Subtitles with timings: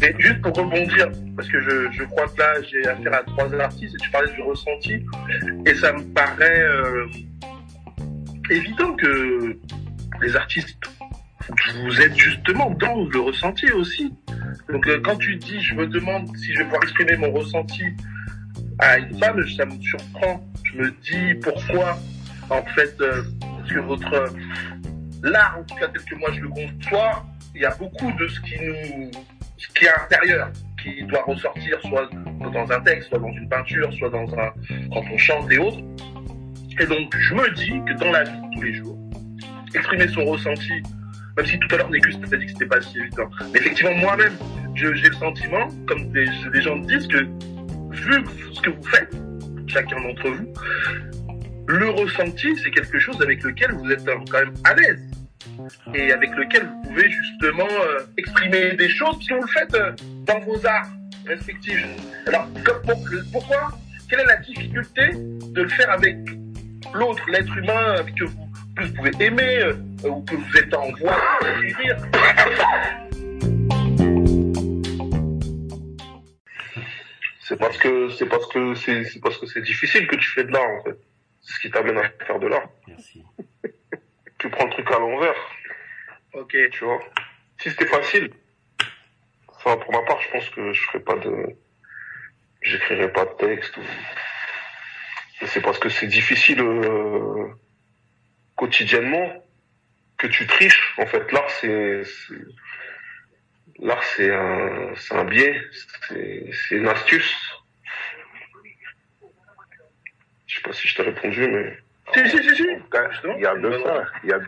[0.00, 3.94] Et juste pour rebondir, parce que je, crois que là j'ai affaire à trois artistes
[3.94, 5.04] et tu parlais du ressenti,
[5.66, 7.06] et ça me paraît euh,
[8.48, 9.58] évident que
[10.22, 10.78] les artistes,
[11.82, 14.14] vous êtes justement dans le ressenti aussi.
[14.68, 17.82] Donc euh, quand tu dis je me demande si je vais pouvoir exprimer mon ressenti
[18.78, 20.46] à une femme, ça me surprend.
[20.64, 21.98] Je me dis pourquoi
[22.50, 24.32] en fait euh, parce que votre
[25.22, 28.28] l'art en tout cas tel que moi je le conçois, il y a beaucoup de
[28.28, 29.10] ce qui nous
[29.56, 30.50] ce qui est intérieur
[30.82, 32.08] qui doit ressortir soit
[32.52, 34.52] dans un texte, soit dans une peinture, soit dans un
[34.92, 35.82] quand on chante et autres.
[36.80, 38.96] Et donc je me dis que dans la vie tous les jours,
[39.74, 40.82] exprimer son ressenti,
[41.36, 43.28] même si tout à l'heure Négus t'a dit que c'était pas si évident.
[43.52, 44.32] Mais effectivement moi-même,
[44.74, 47.26] j'ai le sentiment, comme des gens disent, que
[47.90, 49.12] vu ce que vous faites,
[49.66, 50.52] chacun d'entre vous,
[51.68, 55.02] le ressenti, c'est quelque chose avec lequel vous êtes quand même à l'aise
[55.94, 59.92] et avec lequel vous pouvez justement euh, exprimer des choses si vous le faites euh,
[60.24, 60.88] dans vos arts
[61.26, 61.84] respectifs.
[62.26, 63.70] Alors, comme pour- pourquoi?
[64.08, 66.16] Quelle est la difficulté de le faire avec
[66.94, 69.74] l'autre, l'être humain avec que vous, que vous pouvez aimer euh,
[70.08, 71.96] ou que vous êtes en voie de guérir
[77.40, 80.44] C'est parce que c'est parce que c'est c'est parce que c'est difficile que tu fais
[80.44, 80.98] de l'art en fait.
[81.48, 82.68] C'est ce qui t'amène à faire de l'art.
[82.86, 83.24] Merci.
[84.38, 85.34] Tu prends le truc à l'envers.
[86.34, 86.54] Ok.
[86.70, 87.00] Tu vois?
[87.58, 88.30] Si c'était facile,
[89.48, 91.56] enfin pour ma part, je pense que je ferais pas de,
[92.62, 93.76] j'écrirais pas de texte.
[93.78, 93.80] Ou...
[95.40, 97.48] Mais c'est parce que c'est difficile euh,
[98.54, 99.44] quotidiennement
[100.18, 100.94] que tu triches.
[100.98, 102.34] En fait, l'art c'est c'est-
[103.80, 105.60] l'art c'est un c'est un biais,
[106.08, 107.34] c'est c'est une astuce.
[110.48, 111.78] Je sais pas si je t'ai répondu, mais
[112.14, 112.66] Si, si, si, si.
[112.90, 114.04] Cas, il y a de ça.
[114.24, 114.40] Il y a...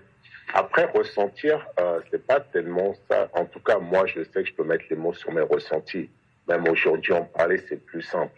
[0.54, 3.28] Après, ressentir, euh, c'est pas tellement ça.
[3.34, 6.10] En tout cas, moi, je sais que je peux mettre les mots sur mes ressentis.
[6.48, 8.34] Même aujourd'hui, en parler, c'est plus simple.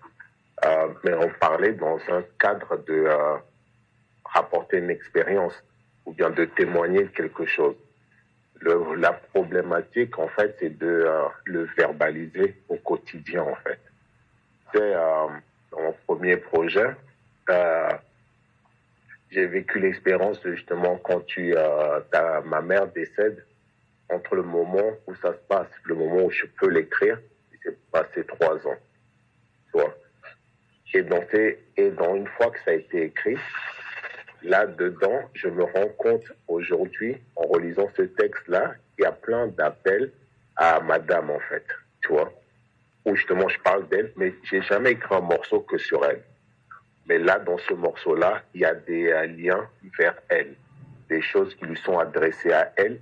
[0.65, 3.37] Euh, mais en parler dans un cadre de euh,
[4.25, 5.55] rapporter une expérience
[6.05, 7.77] ou bien de témoigner de quelque chose.
[8.61, 13.81] Le, la problématique, en fait, c'est de euh, le verbaliser au quotidien, en fait.
[14.75, 15.27] C'est euh,
[15.73, 16.93] mon premier projet, euh,
[19.31, 22.01] j'ai vécu l'expérience justement quand tu, euh,
[22.45, 23.45] ma mère décède,
[24.11, 27.19] entre le moment où ça se passe, le moment où je peux l'écrire,
[27.53, 28.77] il s'est passé trois ans.
[29.67, 29.95] Tu vois.
[30.95, 33.39] Et dans, et dans une fois que ça a été écrit,
[34.43, 40.13] là-dedans, je me rends compte aujourd'hui, en relisant ce texte-là, qu'il y a plein d'appels
[40.57, 41.65] à madame, en fait.
[42.03, 42.33] Tu vois.
[43.05, 46.23] Où justement je parle d'elle, mais j'ai jamais écrit un morceau que sur elle.
[47.07, 49.69] Mais là, dans ce morceau-là, il y a des euh, liens
[49.99, 50.55] vers elle,
[51.09, 53.01] des choses qui lui sont adressées à elle,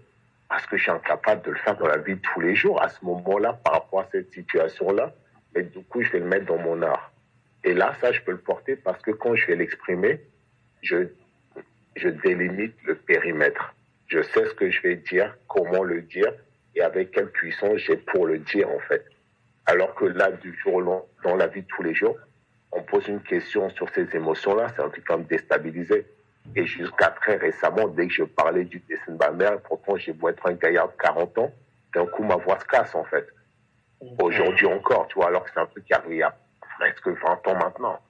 [0.49, 2.83] parce que je suis incapable de le faire dans la vie de tous les jours,
[2.83, 5.15] à ce moment-là, par rapport à cette situation-là.
[5.55, 7.13] Mais du coup, je vais le mettre dans mon art.
[7.63, 10.21] Et là, ça, je peux le porter parce que quand je vais l'exprimer,
[10.83, 11.09] je,
[11.95, 13.75] je délimite le périmètre.
[14.07, 16.33] Je sais ce que je vais dire, comment le dire,
[16.75, 19.05] et avec quelle puissance j'ai pour le dire, en fait.
[19.67, 22.17] Alors que là, du jour au lendemain, dans la vie de tous les jours,
[22.73, 26.07] on pose une question sur ces émotions-là, c'est un truc qui va me déstabiliser.
[26.57, 30.13] Et jusqu'à très récemment, dès que je parlais du dessin de ma mère, pourtant j'ai
[30.13, 31.53] beau être un gaillard de 40 ans,
[31.95, 33.27] d'un coup ma voix se casse en fait.
[34.21, 36.35] Aujourd'hui encore, tu vois, alors que c'est un truc qui arrive il y a
[36.79, 38.01] presque 20 ans maintenant.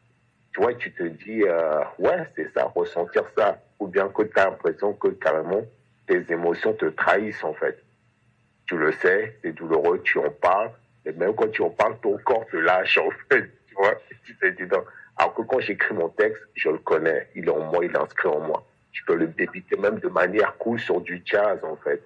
[0.52, 3.58] Tu vois, tu te dis, euh, ouais, c'est ça, ressentir ça.
[3.78, 5.62] Ou bien que tu as l'impression que carrément
[6.06, 7.82] tes émotions te trahissent en fait.
[8.66, 10.70] Tu le sais, c'est douloureux, tu en parles,
[11.04, 13.50] et même quand tu en parles, ton corps te lâche en fait.
[13.70, 14.84] Tu vois, dis non.
[15.16, 17.98] Alors que quand j'écris mon texte, je le connais, il est en moi, il est
[17.98, 18.66] inscrit en moi.
[18.92, 22.02] Je peux le débiter même de manière cool sur du jazz en fait.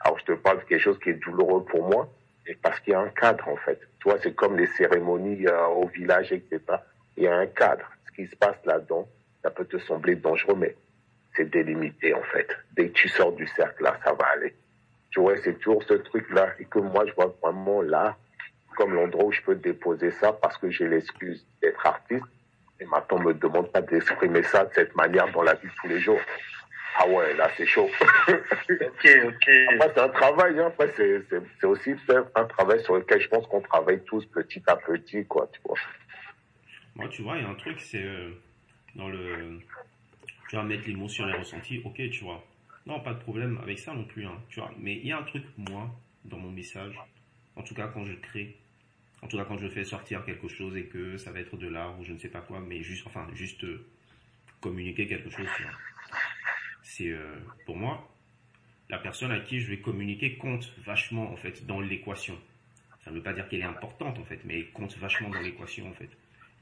[0.00, 2.08] Alors je te parle de quelque chose qui est douloureux pour moi,
[2.46, 3.78] et parce qu'il y a un cadre en fait.
[4.00, 6.60] Tu vois, c'est comme les cérémonies euh, au village, etc.
[7.16, 7.84] Il y a un cadre.
[8.06, 9.06] Ce qui se passe là-dedans,
[9.42, 10.74] ça peut te sembler dangereux, mais
[11.36, 12.48] c'est délimité en fait.
[12.72, 14.54] Dès que tu sors du cercle là, ça va aller.
[15.10, 18.16] Tu vois, c'est toujours ce truc-là, et que moi je vois vraiment là
[18.76, 22.24] comme l'endroit où je peux déposer ça parce que j'ai l'excuse d'être artiste.
[22.80, 25.72] Et maintenant, on me demande pas d'exprimer ça de cette manière dans la vie de
[25.80, 26.20] tous les jours.
[26.98, 27.88] Ah ouais, là, c'est chaud.
[28.28, 29.50] Ok, ok.
[29.74, 30.66] Après, c'est un travail, hein.
[30.66, 34.24] Après, c'est, c'est, c'est aussi faire un travail sur lequel je pense qu'on travaille tous
[34.26, 35.78] petit à petit, quoi, tu vois.
[36.94, 38.30] Moi, tu vois, il y a un truc, c'est euh,
[38.94, 39.60] dans le.
[40.48, 42.44] Tu vas mettre les mots sur les ressentis, ok, tu vois.
[42.84, 44.70] Non, pas de problème avec ça non plus, hein, tu vois.
[44.78, 45.88] Mais il y a un truc, moi,
[46.24, 46.98] dans mon message,
[47.56, 48.56] en tout cas quand je crée,
[49.22, 51.68] en tout cas quand je fais sortir quelque chose et que ça va être de
[51.68, 53.86] l'art ou je ne sais pas quoi, mais juste, enfin, juste euh,
[54.60, 55.46] communiquer quelque chose.
[56.82, 58.08] C'est, euh, pour moi,
[58.90, 62.38] la personne à qui je vais communiquer compte vachement en fait dans l'équation.
[63.04, 65.40] Ça ne veut pas dire qu'elle est importante en fait, mais elle compte vachement dans
[65.40, 66.10] l'équation en fait,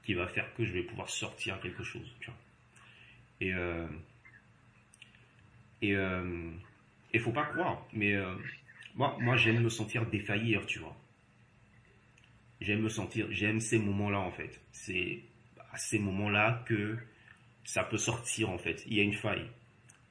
[0.05, 2.15] qui va faire que je vais pouvoir sortir quelque chose.
[2.21, 2.39] Tu vois.
[3.41, 3.87] Et euh,
[5.83, 6.51] et euh,
[7.13, 8.35] il faut pas croire, mais euh,
[8.95, 10.97] moi, moi j'aime me sentir défaillir, tu vois.
[12.61, 14.61] J'aime me sentir, j'aime ces moments-là en fait.
[14.73, 15.21] C'est
[15.73, 16.97] à ces moments-là que
[17.65, 18.85] ça peut sortir en fait.
[18.87, 19.47] Il y a une faille.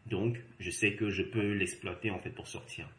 [0.07, 2.89] Donc, je sais que je peux l'exploiter en fait pour sortir.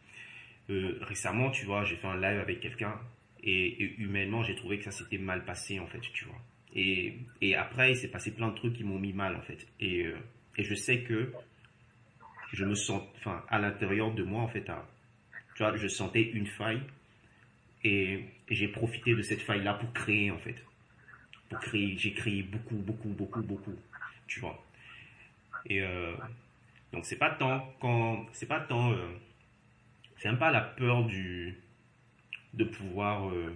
[0.68, 2.94] Euh, récemment, tu vois, j'ai fait un live avec quelqu'un
[3.42, 6.40] et, humainement, j'ai trouvé que ça s'était mal passé en fait, tu vois.
[6.74, 9.66] Et, et après, il s'est passé plein de trucs qui m'ont mis mal en fait.
[9.80, 10.16] Et, euh,
[10.56, 11.32] et je sais que
[12.52, 14.64] je me sens, enfin, à l'intérieur de moi en fait,
[15.54, 16.82] tu vois, je sentais une faille
[17.84, 20.56] et, j'ai profité de cette faille là pour créer en fait.
[21.48, 23.76] Pour créer, j'ai créé beaucoup, beaucoup, beaucoup, beaucoup,
[24.26, 24.64] tu vois.
[25.66, 26.14] Et euh,
[26.92, 29.08] donc c'est pas tant quand c'est pas tant euh,
[30.16, 31.58] c'est même pas la peur du
[32.54, 33.54] de pouvoir euh,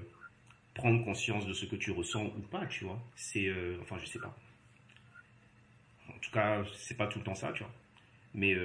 [0.75, 3.03] prendre conscience de ce que tu ressens ou pas, tu vois.
[3.17, 4.37] C'est enfin je sais pas.
[6.09, 7.73] En tout cas, c'est pas tout le temps ça, tu vois.
[8.35, 8.57] Mais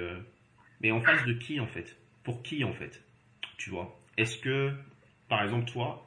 [0.80, 1.96] mais en face de qui en fait?
[2.22, 3.02] Pour qui en fait?
[3.56, 3.98] Tu vois?
[4.16, 4.74] Est-ce que
[5.30, 6.04] par exemple toi,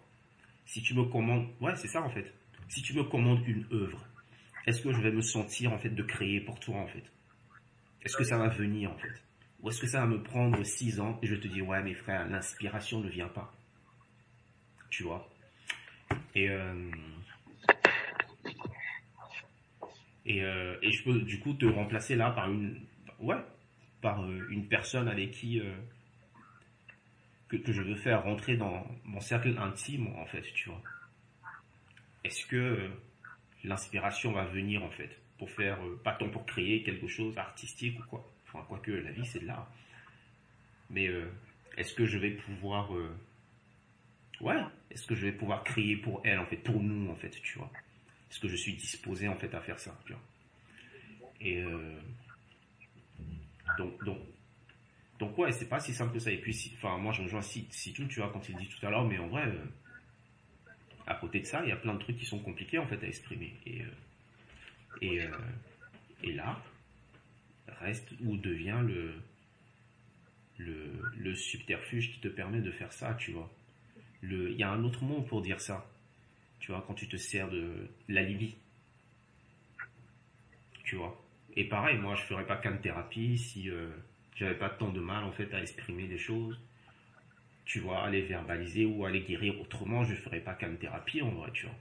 [0.66, 2.32] si tu me commandes, ouais, c'est ça en fait.
[2.68, 4.06] Si tu me commandes une œuvre,
[4.68, 7.04] est-ce que je vais me sentir en fait de créer pour toi en fait?
[8.04, 9.24] Est-ce que ça va venir en fait?
[9.62, 11.94] Ou est-ce que ça va me prendre six ans et je te dis ouais mes
[11.94, 13.54] frères, l'inspiration ne vient pas?
[14.90, 15.28] Tu vois?
[16.36, 16.92] Et euh,
[20.26, 22.82] et, euh, et, je peux du coup te remplacer là par une
[23.20, 23.42] ouais
[24.02, 25.62] par euh, une personne avec qui
[27.58, 30.82] que, je veux faire rentrer dans mon cercle intime en fait tu vois
[32.24, 32.90] est-ce que
[33.64, 38.00] l'inspiration va venir en fait pour faire, euh, pas tant pour créer quelque chose artistique
[38.00, 38.30] ou quoi?
[38.48, 39.70] Enfin, quoique la vie c'est de l'art.
[40.90, 41.26] Mais euh,
[41.78, 43.10] est-ce que je vais pouvoir, euh,
[44.42, 44.62] ouais,
[44.92, 47.58] est-ce que je vais pouvoir créer pour elle en fait, pour nous en fait, tu
[47.58, 47.72] vois?
[48.30, 50.22] Est-ce que je suis disposé en fait à faire ça, tu vois?
[51.42, 51.64] Et
[53.78, 54.18] donc, donc,
[55.24, 56.32] donc ouais, c'est pas si simple que ça.
[56.32, 58.86] Et puis, enfin, moi je rejoins si, si tout, tu vois, quand il dit tout
[58.86, 59.50] à l'heure, mais en vrai,
[61.08, 63.02] à côté de ça, il y a plein de trucs qui sont compliqués en fait
[63.04, 63.54] à exprimer.
[63.66, 63.82] Et
[65.22, 65.28] euh,
[66.24, 66.62] et là,
[67.68, 69.14] reste ou devient le,
[70.58, 73.52] le, subterfuge qui te permet de faire ça, tu vois.
[74.22, 75.86] Il y a un autre mot pour dire ça.
[76.60, 78.56] Tu vois, quand tu te sers de l'alibi.
[80.86, 81.22] Tu vois.
[81.56, 83.90] Et pareil, moi, je ferais pas qu'une thérapie si euh,
[84.36, 86.60] j'avais pas tant de mal, en fait, à exprimer des choses.
[87.66, 91.50] Tu vois, aller verbaliser ou aller guérir autrement, je ferais pas qu'une thérapie, en vrai,
[91.54, 91.76] tu vois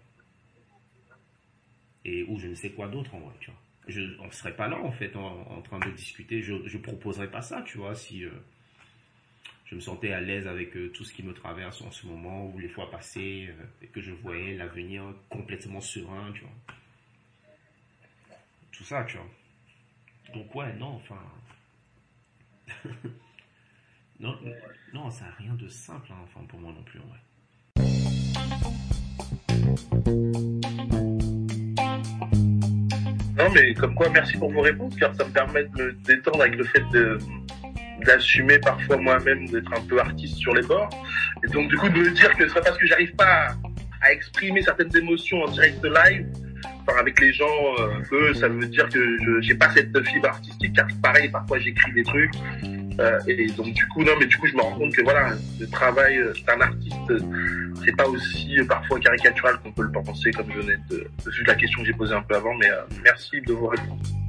[2.05, 3.61] et ou je ne sais quoi d'autre en vrai, tu vois.
[3.89, 6.41] Je, on serait pas là en fait en, train de discuter.
[6.43, 8.31] Je, je proposerais pas ça, tu vois, si euh,
[9.67, 12.47] je me sentais à l'aise avec euh, tout ce qui me traverse en ce moment
[12.47, 16.77] ou les fois passées euh, et que je voyais l'avenir complètement serein, tu vois.
[18.71, 19.29] Tout ça, tu vois.
[20.35, 21.19] Donc ouais, non, enfin.
[24.21, 24.39] Non,
[24.93, 27.19] non, ça n'a rien de simple, hein, enfin pour moi non plus en vrai.
[33.39, 36.43] Non, mais comme quoi, merci pour vos réponses, car ça me permet de me détendre
[36.43, 36.85] avec le fait
[38.05, 40.91] d'assumer parfois moi-même d'être un peu artiste sur les bords.
[41.45, 43.49] Et donc, du coup, de me dire que ce pas parce que j'arrive pas
[44.01, 46.27] à, exprimer certaines émotions en direct live,
[46.99, 47.47] avec les gens,
[48.13, 51.93] euh, ça veut dire que je j'ai pas cette fibre artistique, car pareil, parfois j'écris
[51.93, 52.35] des trucs,
[53.01, 55.31] euh, et donc du coup, non, mais du coup, je me rends compte que voilà,
[55.61, 57.13] le travail d'un artiste,
[57.85, 61.09] c'est pas aussi euh, parfois caricatural qu'on peut le penser, comme je venais de,
[61.47, 62.55] la question que j'ai posée un peu avant.
[62.55, 62.69] Mais
[63.03, 64.22] merci de vos réponses.